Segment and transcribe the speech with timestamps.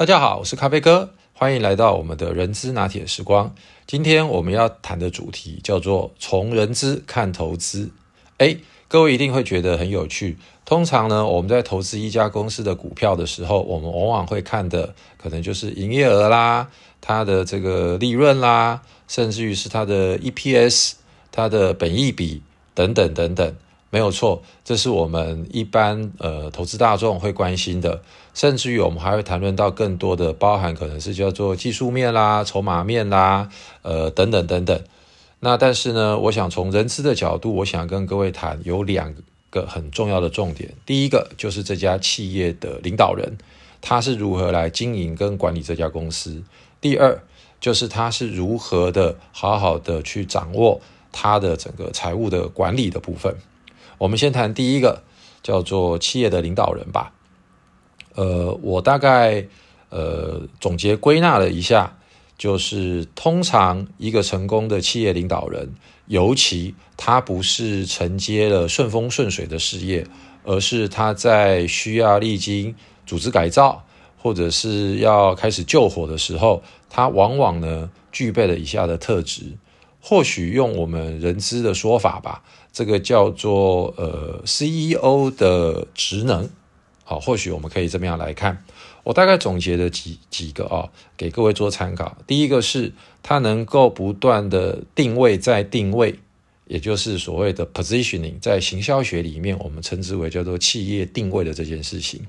[0.00, 3.54] 大家好，我是咖啡哥，欢迎来到我们的人资拿铁时光。
[3.86, 7.90] 今天我们要谈的主题叫做从人资看投资。
[8.38, 10.38] 诶，各位一定会觉得很有趣。
[10.64, 16.70] 通常呢，我们在投资一家公司的股票的时候，我们往往会看的可能就是营业额啦，
[17.02, 20.92] 它的这个利润啦，甚至于是它的 EPS、
[21.30, 22.40] 它的本益比
[22.72, 23.54] 等等等等。
[23.90, 28.00] 没有错，这是我们一般呃投资大众会关心的，
[28.32, 33.48] 甚至于我们还会谈论到更多的，包含可能是叫做技术面啦、筹码面啦，
[33.82, 34.80] 呃等等等等。
[35.40, 39.12] 那但是呢，我想从人资的角度，我想跟各位谈有两
[39.50, 40.72] 个很重要的重点。
[40.86, 43.36] 第一个就是这家企业的领导人
[43.80, 46.42] 他是如何来经营跟管理这家公司；
[46.80, 47.20] 第二
[47.58, 53.34] 就是他是如何的好好的去掌握他的整个财务的管理的部分。
[54.00, 55.02] 我们先谈第一个，
[55.42, 57.12] 叫做企业的领导人吧。
[58.14, 59.46] 呃，我大概
[59.90, 61.98] 呃总结归纳了一下，
[62.38, 65.74] 就是通常一个成功的企业领导人，
[66.06, 70.06] 尤其他不是承接了顺风顺水的事业，
[70.44, 73.84] 而是他在需要历经组织改造，
[74.16, 79.58] 或者是要开始救火的时候，他往往呢具备了以下的特质。
[80.00, 82.42] 或许用我们人资的说法吧。
[82.72, 86.48] 这个叫做呃 CEO 的职能，
[87.04, 88.64] 好，或许我们可以这么样来看。
[89.02, 92.16] 我大概总结的几几个啊，给各位做参考。
[92.26, 92.92] 第一个是
[93.22, 96.14] 它能够不断的定位再定位，
[96.66, 102.24] 也就是所谓的 positioning，在行销学里面我们称之为叫做企业定位的这件事情。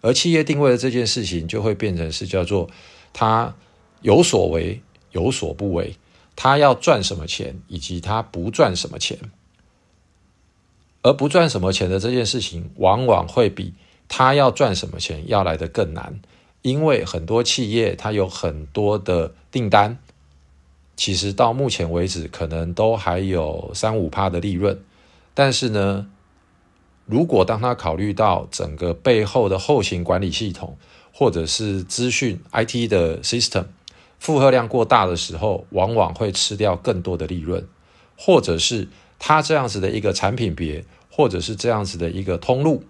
[0.00, 2.68] 而企业定位的这件事情就会变成是叫做
[3.12, 3.54] 它
[4.02, 4.80] 有所为
[5.12, 5.94] 有所不为，
[6.36, 9.18] 他要赚什么钱，以及他不赚什么钱。
[11.02, 13.74] 而不赚什么钱的这件事情，往往会比
[14.08, 16.18] 他要赚什么钱要来得更难，
[16.62, 19.98] 因为很多企业它有很多的订单，
[20.96, 24.80] 其实到目前为止可能都还有三五趴的利润，
[25.34, 26.08] 但是呢，
[27.04, 30.78] 如果当他考虑到整个背后的后勤管理系统
[31.12, 33.66] 或者是资讯 IT 的 system
[34.18, 37.66] 负荷量过大的时候，往往会吃掉更多的利润，
[38.16, 38.88] 或者是
[39.18, 40.84] 他这样子的一个产品别。
[41.16, 42.82] 或者是这样子的一个通路，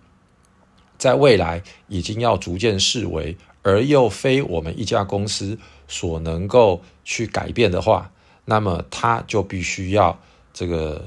[0.97, 8.11] 在未来已经要逐渐视为，而又非我们一家公司所能够去改变的话，
[8.47, 10.19] 那么它就必须要
[10.55, 11.07] 这个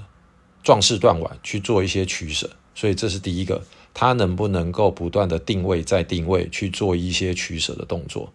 [0.62, 2.52] 壮士断腕去做一些取舍。
[2.76, 3.64] 所以这是第一个，
[3.96, 8.32] 它能不能够不断的定位再定位去做一些取舍的动作。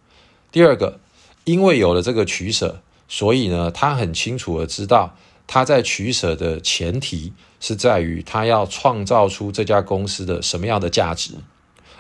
[0.50, 0.98] 第二个，
[1.44, 5.16] 因为有了这个取舍，所以呢，他很清楚的知道。
[5.44, 11.34] 他在取舍的前提是在于他要创造出这家公司的什么样的价值，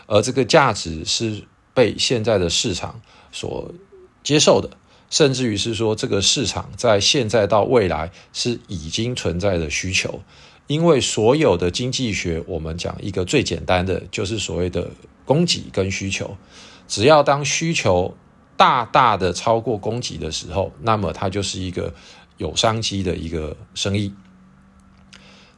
[0.06, 1.42] 而这个价值是
[1.74, 3.74] 被现在的市场所
[4.22, 4.70] 接受的，
[5.10, 10.22] 甚至于是说这个市场在现在到未来是已经存在的需求。
[10.68, 14.88] 因为所有的经济学，我们讲一个最简单的，就是所谓的
[15.26, 16.34] 供给跟需求。
[16.88, 18.14] 只要当需求
[18.62, 21.92] 大大的超过供给的时候，那么它就是一个。
[22.38, 24.12] 有商机的一个生意。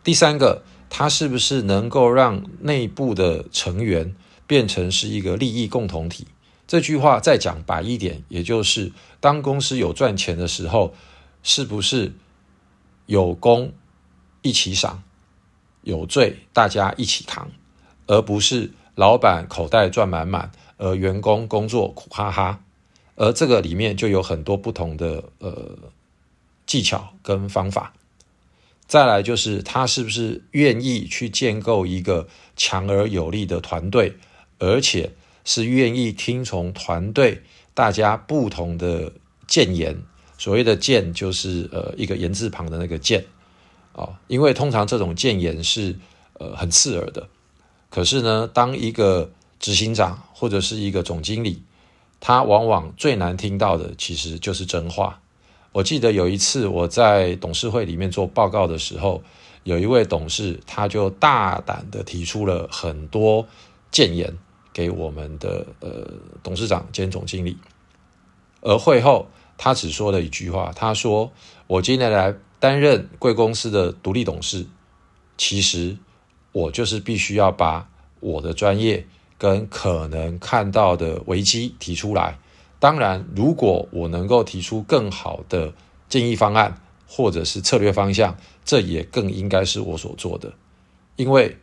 [0.03, 4.15] 第三个，它是不是能够让内部的成员
[4.47, 6.27] 变成是一个利益共同体？
[6.67, 10.93] 这句话再讲白一点，也就是当公司有赚钱的时候，
[11.43, 12.13] 是不是
[13.07, 13.73] 有功
[14.43, 15.03] 一起赏，
[15.83, 17.51] 有罪大家一起扛，
[18.07, 22.61] 而不是老板口袋赚满满，而员工工作苦哈哈。
[23.17, 25.79] 而这个里面就有很多不同的呃。
[26.67, 27.93] 技巧跟方法，
[28.87, 32.27] 再来就是他是不是愿意去建构一个
[32.57, 34.15] 强而有力的团队，
[34.59, 35.13] 而且
[35.45, 37.43] 是愿意听从团队
[37.75, 39.13] 大家不同的
[39.47, 40.03] 谏言。
[40.39, 43.27] 所谓的谏就是呃一个言字旁的那个谏
[43.93, 45.95] 啊，因为通常这种谏言是
[46.39, 47.29] 呃很刺耳的。
[47.91, 51.63] 可是呢，当一个执行长或者是一个总经理，
[52.27, 55.21] 他往往最难听到的其实就是真话。
[55.73, 59.23] 我记得有一次我在董事会里面做报告的时候，
[59.65, 63.47] 有一位董事他就大胆的提出了很多
[63.93, 64.39] 谏言
[64.73, 66.11] 给我们的呃
[66.43, 67.59] 董事长兼总经理，
[68.63, 69.29] 而会后
[69.59, 71.31] 他只说了一句话，他说
[71.69, 74.65] ：“我今天来担任贵公司的独立董事，
[75.37, 75.99] 其实
[76.53, 77.91] 我就是必须要把
[78.21, 79.07] 我的专业
[79.39, 82.39] 跟可能看到的危机提出来。”
[82.81, 85.73] 当然，如果我能够提出更好的
[86.09, 90.53] 建议方案或者是策略方向，这也更应该是我所做的。
[91.17, 91.57] 因为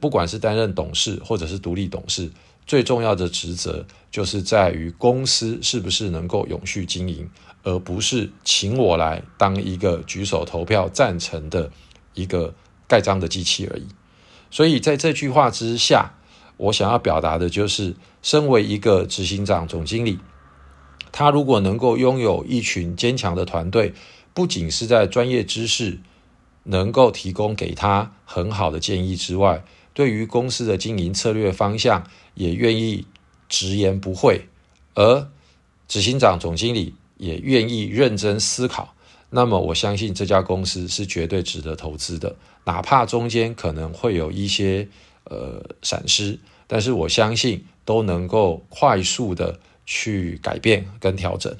[0.00, 2.30] 不管是担任董事或者是独立董事，
[2.66, 7.30] 最重要的职责就是在于公司是不是能够永续经营，
[7.62, 11.70] 而不是请我来当一个举手投票赞成的
[12.12, 12.52] 一个
[12.86, 13.86] 盖章的机器而已。
[14.50, 16.14] 所以在这句话之下，
[16.56, 20.18] 我想要表达的就是，身为一个执行长、总经理，
[21.12, 23.92] 他如果能够拥有一群坚强的团队，
[24.32, 26.00] 不仅是在专业知识
[26.64, 32.04] 能够提供给他很好的建议之外，对于公司的经营策略方向
[32.34, 33.06] 也愿意。
[33.48, 34.48] 直言不讳，
[34.94, 35.28] 而
[35.86, 38.92] 执行长、总经理也愿意认真思考，
[39.30, 44.88] 那么我相信这家公司是绝对值得投资的，哪怕中间可能会有一些
[45.30, 51.54] 呃闪失，但是我相信都能够快速的去改变跟调整。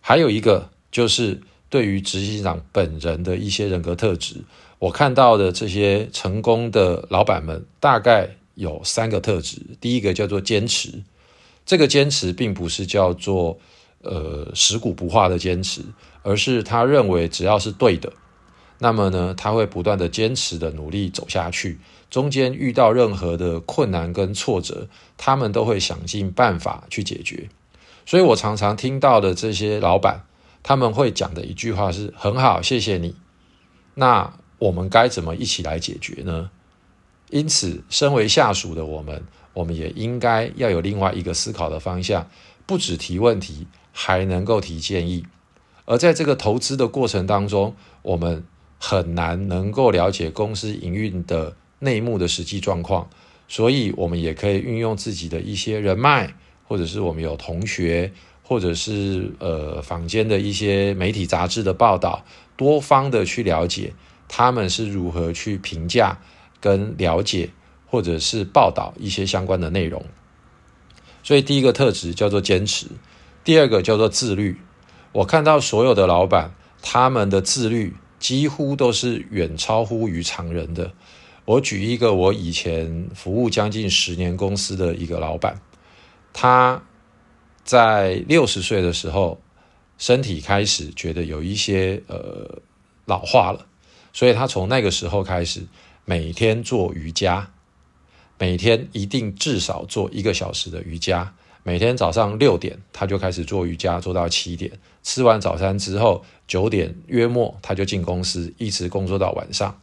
[0.00, 4.36] 还有一个就是对于执行长本人的一些人格特质，
[4.78, 8.36] 我看到的这些成功的老板们大概。
[8.54, 11.02] 有三个特质，第一个叫做坚持，
[11.64, 13.58] 这个坚持并不是叫做
[14.02, 15.80] 呃食古不化的坚持，
[16.22, 18.12] 而是他认为只要是对的，
[18.78, 21.78] 那么呢他会不断的坚持的努力走下去，
[22.12, 24.86] 中间遇到任何的困难跟挫折，
[25.16, 27.48] 他们都会想尽办法去解决。
[28.04, 30.26] 所以我常常听到的这些老板，
[30.62, 33.16] 他们会讲的一句话是很好，谢谢你。
[33.94, 36.50] 那我们该怎么一起来解决呢？
[37.30, 39.24] 因此，身为下属的我们，
[39.54, 42.28] 我们也应该要有另外一个思考的方向，
[42.66, 45.24] 不只提问题，还能够提建议。
[45.86, 48.44] 而在这个投资的过程当中，我们
[48.78, 53.10] 很难能够了解公司营运的内幕的实际状况，
[53.46, 56.34] 所以我们也可以运用自己的一些人脉，
[56.66, 58.12] 或者是我们有同学，
[58.42, 62.24] 或者是呃坊间的一些媒体杂志的报道，
[62.56, 63.92] 多方的去了解
[64.28, 66.18] 他们是如何去评价。
[66.62, 67.50] 跟了解
[67.88, 70.04] 或者是报道一些相关的内容，
[71.24, 72.86] 所以第一个特质叫做坚持，
[73.42, 74.56] 第二个叫做自律。
[75.10, 80.92] 我看到所有的老板，他们的自律几乎都是远超乎于常人的。
[81.44, 85.60] 我举一个我以前服务将近十年公司的一个老板，
[86.32, 86.82] 他
[87.64, 89.40] 在六十岁的时候，
[89.98, 92.60] 身体开始觉得有一些呃
[93.04, 93.66] 老化了，
[94.12, 95.66] 所以他从那个时候开始。
[96.04, 97.52] 每天做瑜伽，
[98.36, 101.32] 每天一定至少做一个小时的瑜伽。
[101.62, 104.72] 每天早上六点他就开始做瑜伽，做到七点。
[105.04, 109.80] 吃完早餐之后，九点约末他就进公司，一直工作到晚上。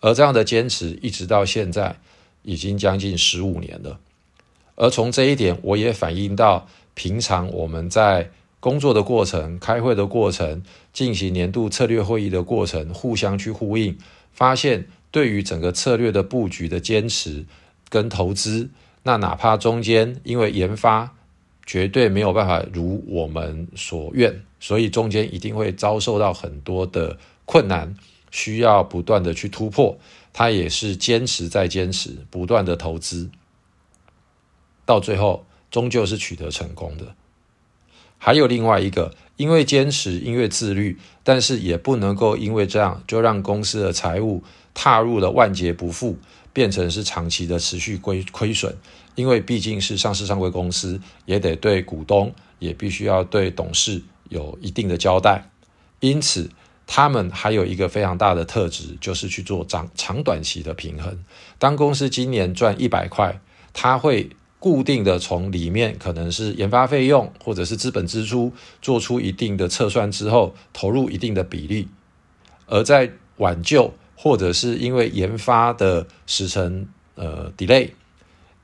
[0.00, 1.96] 而这样的坚持一直到现在，
[2.42, 3.98] 已经将近十五年了。
[4.74, 10.62] 而从这一点，我也反映到平常我们在工作的过程、开会的过程、
[10.92, 13.96] 进行年度策略会议的过程，互相去呼应，
[14.32, 14.86] 发现。
[15.12, 17.46] 对于整个策略的布局的坚持
[17.88, 18.68] 跟投资，
[19.04, 21.14] 那哪怕中间因为研发
[21.64, 27.16] 绝对没有办法如我们所愿，所以中间一定会遭受到很多的
[27.46, 27.94] 困难，
[28.36, 29.96] 需要不断的去突破。
[30.34, 33.30] 他也是坚持再坚持，不断的投资，
[34.84, 37.14] 到最后终究是取得成功的。
[38.18, 44.42] 还有另外一个，因为坚持，因为自律，但是也不能够因为这样就让公司的财务。
[44.78, 46.18] 踏入了万劫不复，
[46.52, 48.76] 变成是长期的持续亏亏损，
[49.14, 55.48] 因为毕竟是上市上柜公司，也得对股东，也必须要对董事有一定的交代。
[56.00, 56.50] 因此，
[56.86, 61.18] 他们还有一个非常大的特质，就是去做长长短期的平衡。
[61.58, 63.40] 当公司今年赚一百块，
[63.72, 71.88] 他会固定的从里面可能是研发费用或者是资本支出做出一定的测算之后，投入一定的比例，
[72.66, 73.92] 而在挽救。
[74.18, 77.90] 或者是因为研发的时程呃 delay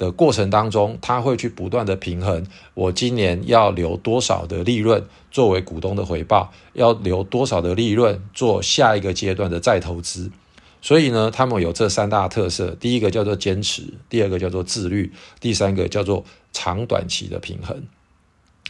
[0.03, 2.45] 的过程当中，他会去不断的平衡，
[2.75, 10.33] 我今年要留多少的利润作为股东的回报，要留多少的利润做下一个阶段的再投资。
[10.81, 17.85] 所以呢，他们有这三大特色：第一个叫做坚持，第二个叫做自律，第三个叫做长短期的平衡。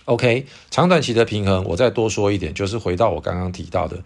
[0.05, 4.03] OK，长短期的平衡，我再多说一点，就是回到我刚刚提到的。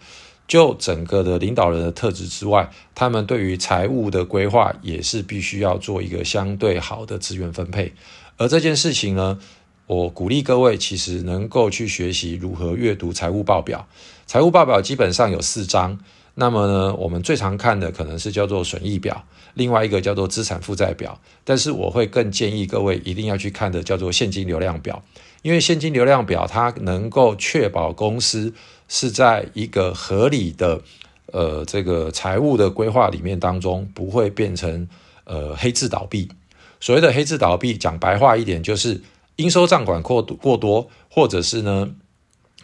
[0.47, 7.93] 就整个的领导人的特质之外，他们对于财务的规划也是必须要做一个相对好的资源分配。
[8.37, 9.37] 而这件事情呢，
[9.87, 13.87] 我鼓励各位其实能够去学习如何阅读财务报表。
[14.25, 15.99] 财务报表基本上有四章，
[16.35, 19.25] 那么呢，我们最常看的可能是叫做损益表，
[19.55, 21.19] 另外一个叫做资产负债表。
[21.43, 25.03] 但是我会更建议各位一定要去看的叫做现金流量表，
[25.41, 28.53] 因为现金流量表它能够确保公司。
[28.89, 30.79] 是在一个合理的
[31.33, 34.87] 呃这个财务的规划里面当中，不会变成
[35.25, 36.29] 呃黑字倒闭。
[36.79, 39.01] 所谓的黑字倒闭，讲白话一点就是
[39.35, 41.89] 应收账款过过多，或者是呢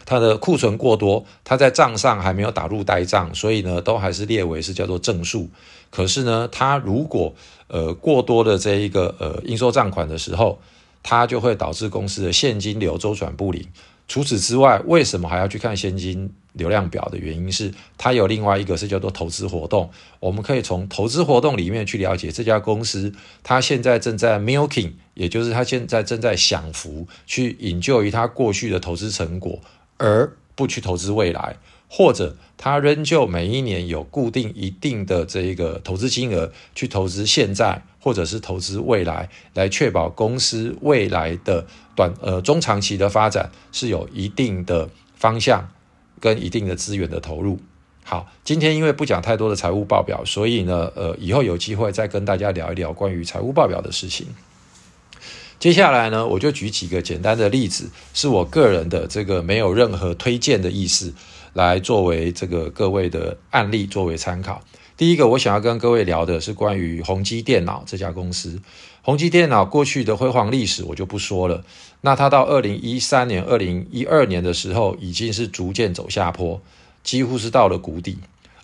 [0.06, 5.50] 它的库存过多，它在账上还没有打入呆账，所以呢都还是列为是叫做正数。
[5.90, 7.34] 可是呢，它如果
[7.68, 10.58] 呃过多的这一个呃应收账款的时候，
[11.04, 13.64] 它就会导致公司的现金流周转不灵。
[14.08, 19.90] 除此之外，为什么还要去看现金流量表的原因是，它有另外一个是叫做投资活动。
[20.20, 29.58] 我们可以从投资活动里面去了解这家公司，它现在正在 milking，也就是它现在正在享福，去引咎于它过去的投资成果，
[29.96, 31.56] 而不去投资未来。
[31.88, 45.68] 或者他仍旧每一年有固定一定的这一个投资金额去投资现在，或者是投资未来，来确保公司未来的短呃中长期的发展是有一定的方向
[46.20, 47.58] 跟一定的资源的投入。
[48.02, 54.26] 好，今天因为不讲太多的财务报表，所以呢呃以后有机会再跟大家聊一聊关于财务报表的事情。
[55.58, 61.14] 接下来呢我就举几个简单的例子，是我个人的这个没有任何推荐的意思。
[61.54, 64.62] 来作为这个各位的案例作为参考。
[64.96, 68.60] 第一个，我想要跟各位聊的是关于宏基电脑这家公司。
[69.02, 71.64] 宏基电脑过去的辉煌历史我就不说了。
[72.02, 76.60] 那它到二零一三年、二零一二年的时候，已经是逐渐走下坡，
[77.02, 78.18] 几乎是到了谷底。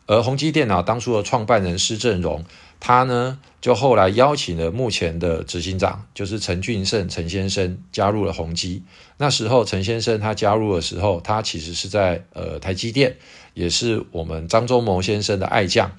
[0.06, 2.44] 而宏基电脑当初的创办人施正荣。
[2.81, 8.83] 他呢，就后来邀请了目前的执行长，就是陈俊胜陈先生加入了宏基。
[9.19, 13.17] 那时候陈先生他加入的时候，他其实是在呃台积电，
[13.53, 15.93] 也是我们张忠谋先生的爱将。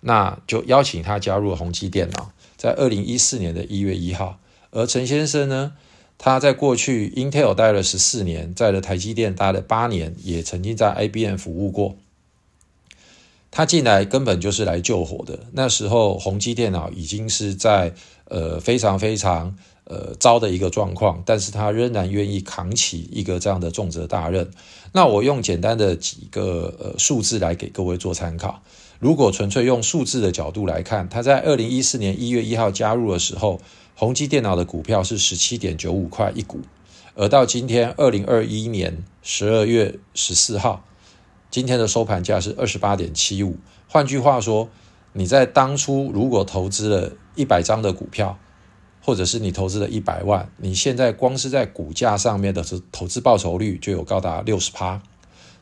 [0.00, 4.38] 那就邀请他加入宏基电脑，在二零一四年的一月一号。
[4.70, 5.72] 而陈先生呢，
[6.16, 11.96] 他在过去 Intel 待了十四年，在了台积电待了八年，也曾经在 IBM 服务过。
[13.56, 15.38] 他进来根本就是来救火的。
[15.52, 17.94] 那时候宏基电脑已经是在
[18.24, 24.50] 呃非常非常呃糟的一个状况，但是他仍然愿意扛起一个这样的重责大任。
[24.90, 28.60] 那我用简单的几个呃数字来给各位做参考。
[28.98, 33.60] 如果纯粹用数字的角度来看，他在二零一四年一月一号加入的时候，
[33.94, 36.58] 宏基电脑的股票是十七点九五块一股，
[37.14, 40.84] 而到今天二零二一年十二月十四号。
[41.54, 43.58] 今天的收盘价是二十八点七五。
[43.86, 44.68] 换句话说，
[45.12, 48.36] 你在当初如果投资了一百张的股票，
[49.00, 55.00] 或者是你投资了一百万，你现在光是在股价上面的投资报酬率就有高达六十趴。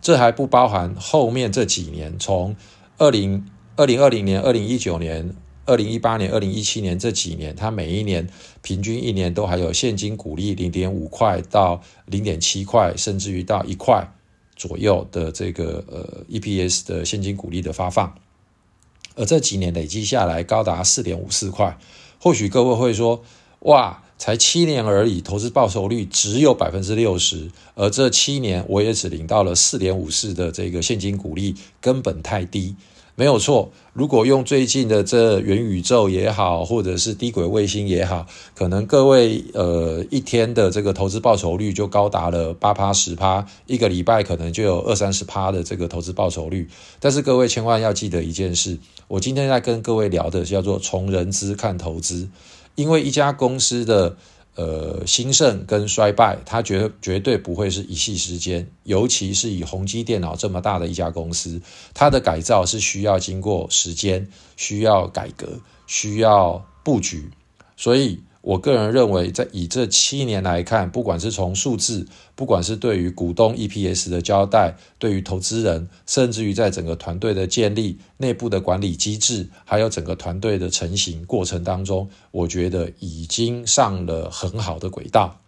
[0.01, 2.57] 这还不包含后面这几年，从
[2.97, 3.45] 二零
[3.77, 8.27] 二零二零年、二零一九年、二零一八年、二零一七年这几年，它每一年
[8.63, 14.11] 平均一年都还有现金股利零点五块到零点七块，甚至于到一块。
[14.57, 18.15] 左右的这个呃 EPS 的现金股利的发放，
[19.15, 21.79] 而这几年累计下来高达四点五四块。
[22.21, 23.25] 或许各位会说，
[23.61, 32.77] 哇，才七年而已，投资报酬率只有百分之六十，而这七年我也只领到了四点五四的这个现金股利，根本太低。
[33.15, 46.67] 没有错，如果用最近的这元宇宙也好，或者是低轨卫星也好，可能各位呃一天的这个投资报酬率就高达了八趴十趴，一个礼拜可能就有二三十趴的这个投资报酬率。
[46.99, 48.79] 但是各位千万要记得一件事，
[49.09, 52.31] 我今天在跟各位聊的叫做从人资看投资，
[52.77, 54.17] 因为一家公司的。
[54.55, 61.61] 呃，兴盛跟衰败，它绝绝对不会是一夕之间，尤其是以宏基电脑这么大的一家公司，
[61.95, 67.31] 它的改造是需要经过时间，需要改革，需要布局，
[67.77, 68.21] 所以。
[68.43, 85.39] 我个人认为，在以这七年来看，不管是从数字，不管是对于股东 EPS 的交代，对于投资人，甚至于在整个团队的建立、内部的管理机制，还有整个团队的成型过程当中，我觉得已经上了很好的轨道。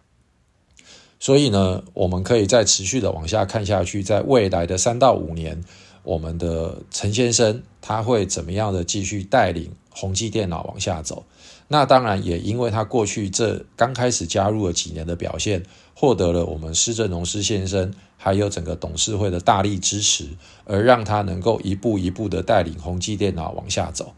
[1.19, 5.61] 所以呢，我们可以再持续的往下看下去，在未来的三到五年，
[6.03, 11.25] 我们的陈先生他会怎么样的继续带领宏基电脑往下走？
[11.67, 15.63] 那当然也因为他过去这刚开始加入了几年的表现，
[15.95, 20.27] 获得了我们施正荣施先生还有整个董事会的大力支持，
[20.65, 24.13] 而让他能够一步一步的带领宏基电脑往下走。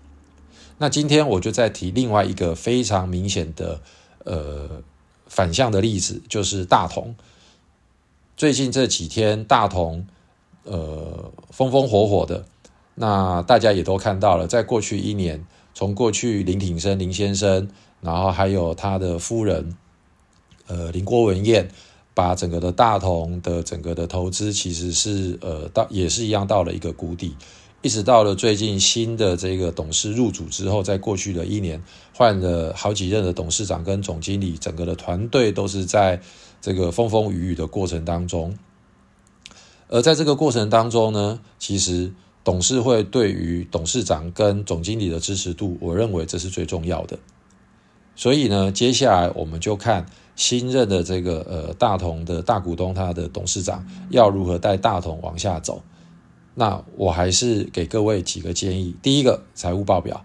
[0.77, 3.79] 那今天我就再提另外一个非常明显的
[4.25, 4.83] 呃
[5.27, 7.15] 反向的例子，就是大同。
[8.35, 10.05] 最近这几天大同
[10.63, 12.45] 呃风风火火的，
[12.95, 15.45] 那大家也都看到了，在过去一年。
[15.77, 17.67] 从过去林挺生林先生，
[18.01, 19.77] 然后还有他的夫人，
[20.65, 21.69] 呃林郭文燕，
[22.15, 27.36] 把整个的大同的整个的投资其实是呃到也是一样到了一个谷底，
[27.84, 31.79] 一直到了最近新的这个董事入主之后，在过去的一年
[32.12, 36.19] 换了好几任的董事长跟总经理，整个的团队都是在
[36.60, 38.57] 这个风风雨雨的过程当中。
[39.89, 42.12] 而在这个过程当中呢，其实
[42.47, 47.19] 董事会对于董事长跟总经理的支持度，我认为这是最重要的。
[48.15, 50.05] 所以呢，接下来我们就看
[50.37, 55.83] 新任的这个呃大同的大股东，他的董事长要如何带大同往下走。
[56.55, 58.95] 那我还是给各位几个建议。
[59.01, 60.23] 第一个，财务报表。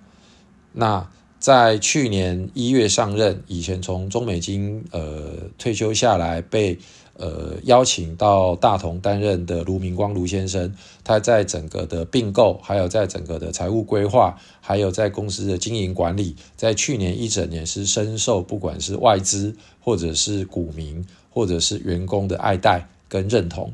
[0.73, 1.11] 那
[1.41, 6.79] 在去年一月上任，以前从中美金呃退休下来被。
[7.15, 23.73] 呃，邀请到大同担任的卢明光卢先生，他在整个的并购，还有在整个的财务规划，还有在公司的经营管理，在去年一整年是深受不管是外资或者是股民或者是员工的爱戴跟认同。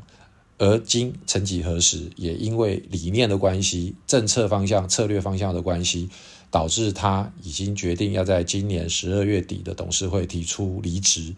[0.57, 6.09] 而今曾几何时，也因为理念的关系、政策方向、策略方向的关系，
[6.51, 11.33] 导致他已经决定要在今年十二月底的董事会提出离职。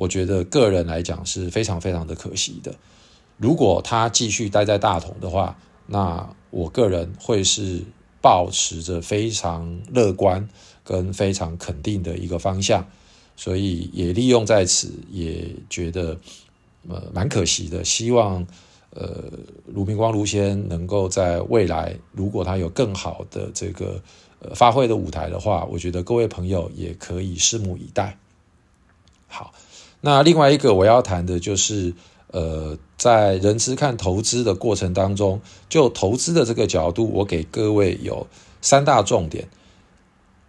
[0.00, 2.74] 我觉得个人来讲是非常非常的可惜的。
[3.36, 7.82] 如果他继续待在大同的话，那我个人会是
[8.22, 10.48] 保持着非常乐观
[10.82, 12.86] 跟非常肯定的一个方向，
[13.36, 16.18] 所以也利用在此，也觉得
[16.88, 17.84] 呃蛮可惜的。
[17.84, 18.46] 希望
[18.94, 19.24] 呃
[19.66, 24.02] 卢明光卢先能够在未来，如果他有更好的这个
[24.38, 28.16] 呃发挥的舞台的话，我觉得各位朋友也可以拭目以待。
[29.40, 29.54] 好。
[30.02, 31.94] 那另外一个我要谈的就是，
[32.26, 38.26] 呃，在人资看投资的过程当中，就投资的这个角度，我给各位有
[38.60, 39.48] 三大重点。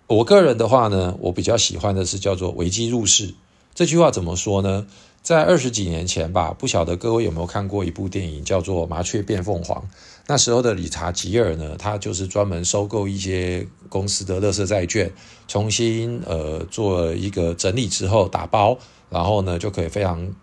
[0.07, 3.33] 我个人的话呢，我比较喜欢的是叫做“危机入市”
[3.73, 4.85] 这句话怎么说呢？
[5.21, 9.81] 在二十几年前吧，不晓得各位有没有看过一部电影叫做《麻雀变凤凰》。
[10.27, 15.11] 那时候的理查吉尔呢，他就是专门收购一些公司的垃圾债券，
[15.47, 18.77] 重新呃做一个整理之后打包。
[19.09, 20.33] 然后呢，就可以非常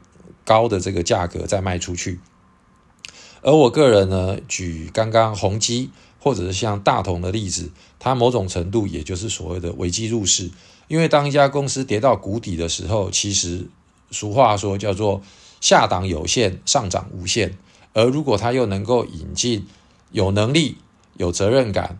[0.45, 2.21] 高的这个价格再卖出去。
[3.41, 10.51] 而我个人呢，举刚刚宏基或者是像大同的例子，它某种程度也就是所谓的危机入市。
[10.87, 13.69] 因为当一家公司跌到谷底的时候，其实
[14.11, 15.23] 俗话说叫做
[15.61, 17.57] 下档有限，上涨无限。
[17.93, 19.67] 而如果它又能够引进
[20.13, 20.79] 有能力、
[21.17, 21.99] 有责任感。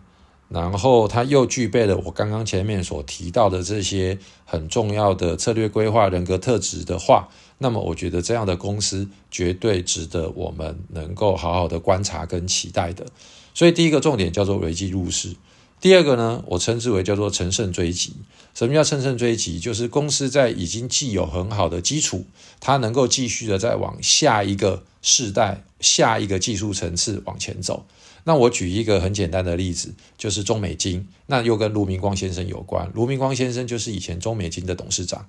[0.51, 13.05] 然后他又具备了我刚刚前面所提到的这些很重要的策略规划、人格特质的话，那么我觉得这样的公司绝对值得我们能够好好的观察跟期待的。
[13.53, 15.35] 所以第一个重点叫做危机入市，
[15.81, 18.13] 第二个呢，我称之为叫做乘胜追击。
[18.53, 19.59] 什么叫乘胜追击？
[19.59, 22.25] 就是公司在已经既有很好的基础，
[22.59, 27.85] 它能够继续的再往下一个世代、下一个技术层次往前走。
[28.25, 32.91] 那我举一个很简单的例子，就是中美金，那又跟卢明光先生有关。
[32.93, 35.27] 卢明光先生就是以前中美金的董事长。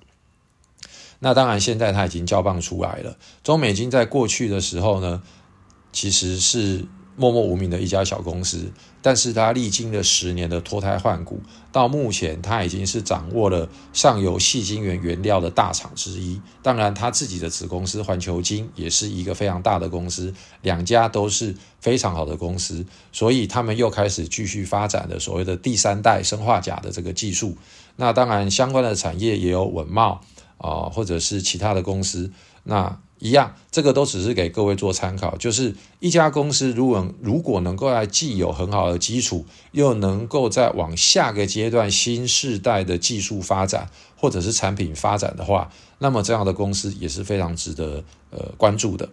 [1.19, 3.17] 那当然，现在他已经交棒出来了。
[3.41, 5.23] 中美金在过去的时候呢，
[5.93, 6.85] 其实是。
[7.15, 8.71] 默默无名的一家小公司，
[9.01, 16.41] 但是它历经了十年的脱胎换骨，到目前它已经是掌握了上游细晶圆原料的大厂之一。
[16.63, 27.57] 当然，它自己的子公司环球晶也是一个非常大的公司，两家都是非常好的公司，所以他们又开始继续发展的所谓的第三代生化钾的这个技术。
[27.97, 30.21] 那当然，相关的产业也有稳茂
[30.57, 32.31] 啊，或者是其他的公司。
[32.63, 35.37] 那一样，这个都只是给各位做参考。
[35.37, 49.07] 就是一家公司，如果如果能够在既有很好的基础，又能够在往下个阶段新世代的技术发展或者是产品发展的话，那么这样的公司也是非常值得呃关注的。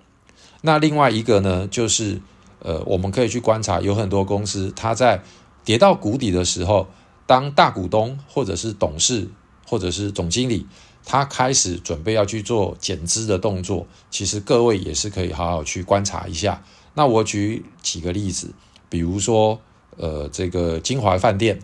[0.62, 2.18] 那另外一个呢，就是
[2.60, 5.22] 呃我们可以去观察，有很多公司它在
[5.66, 6.86] 跌到谷底的时候，
[7.26, 9.28] 当大股东或者是董事
[9.66, 10.66] 或者是总经理。
[11.10, 16.62] 他开始准备要去做减资的动作，其实各位也是可以好好去观察一下。
[16.92, 18.50] 那我举几个例子，
[18.90, 19.58] 比如说，
[19.96, 21.60] 呃，这个金华饭店，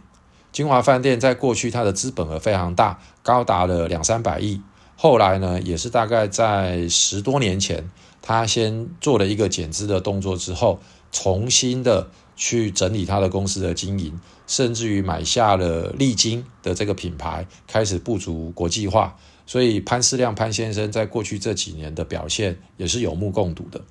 [0.50, 4.62] 金华饭店在过去它的资本额非常大，高达了两三百亿。
[4.96, 7.90] 后来呢，也是大概在十多年前，
[8.22, 10.80] 他先做了一个减资的动作之后，
[11.12, 19.14] 重新的去整理他的公司的经营，甚至于买下了丽晶的这个品牌，开始布足国际化。
[19.46, 23.82] 所以潘思亮潘先生在过去这几年的表现也是有目共睹的，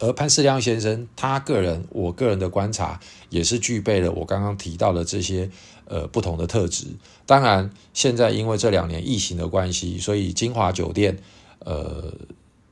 [0.00, 2.98] 而潘思亮先生他个人，我个人的观察
[3.30, 5.48] 也是具备了我刚刚提到的这些
[5.84, 6.86] 呃不同的特质。
[7.24, 11.16] 当然，现在因为这两年疫情的关系，所以金华酒店
[11.60, 12.12] 呃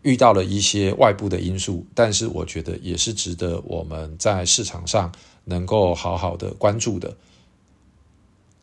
[0.02, 5.12] 遇到了一些外部的因素，但是我觉得也是值得我们在市场上
[5.44, 7.16] 能够好好的关注的。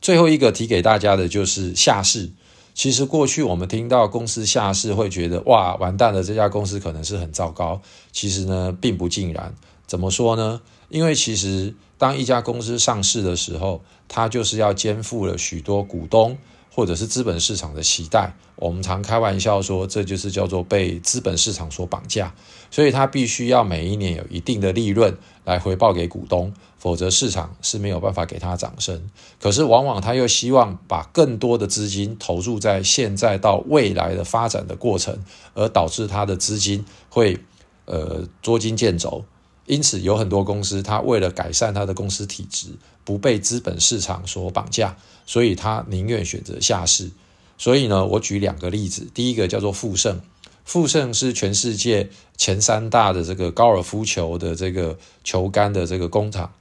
[0.01, 2.29] 最后一个提给大家的就是下市。
[2.73, 7.81] 其实过去我们听到公司下市，会觉得哇完蛋了，这家公司可能是很糟糕。
[8.12, 9.53] 其实呢，并不尽然。
[9.86, 10.62] 怎么说呢？
[10.89, 16.38] 因为其实当一家公司上市的时候，它就是要肩负了许多股东。
[16.75, 22.33] 或者是资本市场的期待，我们常开玩笑说，这就是叫做被资本市场所绑架，
[22.71, 26.51] 所以它必须要每一年有一定的利润来回报给股东，
[26.84, 29.10] 否则市场是没有办法给他掌声。
[29.39, 37.39] 可是往往他又希望把更多的资金投入在现在到未来的发展的过程，而导致他的资金会
[37.86, 39.24] 呃捉襟见肘。
[39.65, 42.67] 因此，有很多公司，它为了改善它的公司体质，
[43.06, 47.12] 不被资本市场所绑架，所以它宁愿选择下市。
[47.58, 50.19] 所以呢，我举两个例子，第一个叫做富盛，
[50.65, 56.52] 富盛是全世界前三大的这个高尔夫球的这个球杆的这个工厂。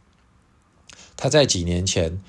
[1.22, 2.20] 它在几年前，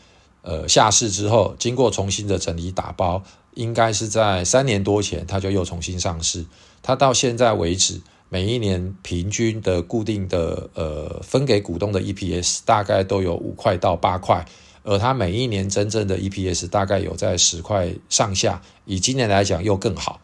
[0.44, 3.24] 呃，下市之后，经过重新的整理打包，
[3.56, 6.46] 应该是在三年多前，它就又重新上市。
[6.84, 8.02] 它到现在为止。
[8.30, 14.44] 每一年平均的固定的呃分给股东的 EPS 大概都有五块到八块，
[14.84, 18.62] 而它每一年真正的 EPS 大概有在十块上下。
[18.86, 20.20] 以今年来讲又更好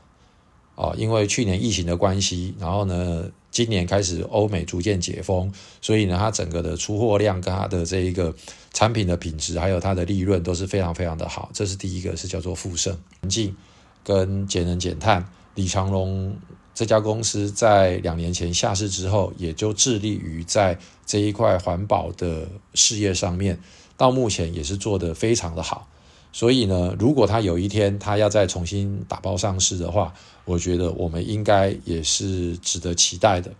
[0.75, 3.25] 哦，因为去年疫情的关系，然后呢
[3.59, 8.33] 今年开始欧美逐渐解封，所以呢它整个的出货量跟它的这一个
[8.71, 11.49] 产品的品质还有它的利润都是非常非常的好。
[11.53, 13.53] 这是第一个是叫做富盛环境
[14.01, 16.33] 跟节能减碳，李长龙。
[16.73, 23.59] 这家公司在两年前下市之后，也就致力于在这一块环保的事业上面，
[23.97, 25.85] 到目前也是做得非常的好。
[26.31, 30.13] 所以呢，如果他有一天他要再重新打包上市的话，
[30.45, 33.51] 我觉得我们应该也是值得期待的。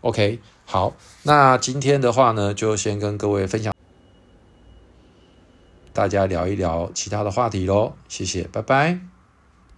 [0.00, 3.72] OK，好，那今天的话呢，就先跟各位分享，
[5.92, 7.92] 大家聊一聊其他的话题喽。
[8.08, 9.11] 谢谢，拜拜。